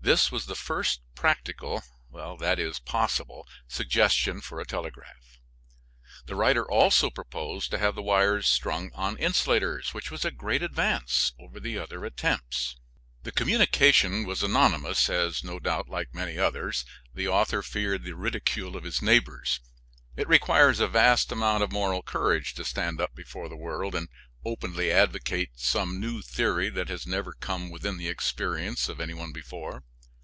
[0.00, 1.82] This was the first practical
[2.14, 5.38] (i.e., possible) suggestion for a telegraph.
[6.24, 10.62] The writer also proposed to have the wires strung on insulators, which was a great
[10.62, 12.76] advance over the other attempts.
[13.24, 18.78] The communication was anonymous, as no doubt, like many others, the author feared the ridicule
[18.78, 19.60] of his neighbors.
[20.16, 24.08] It requires a vast amount of moral courage to stand up before the world and
[24.42, 29.32] openly advocate some new theory that has never come within the experience of any one
[29.32, 29.82] before.